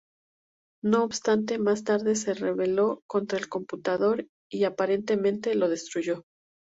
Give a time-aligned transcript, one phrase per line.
[0.83, 6.23] No obstante, más tarde se rebeló contra el computador y, aparentemente, lo destruyó.